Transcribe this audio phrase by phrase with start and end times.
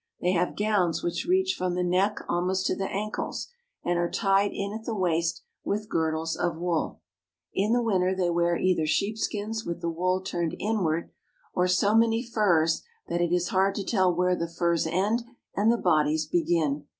[0.19, 3.49] They have gowns which reach from the neck almost to the ankles,
[3.85, 7.01] and are tied in at the waist with girdles of wool.
[7.53, 11.11] In the winter they wear either sheepskins with the wool turned inward,
[11.53, 15.21] or so many furs that it is hard to tell where the furs end
[15.55, 16.87] and the bodies begin.